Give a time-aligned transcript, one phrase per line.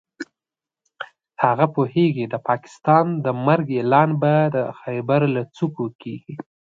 [1.43, 6.35] هغه پوهېږي د پاکستان د مرګ اعلان به د خېبر له څوکو کېږي.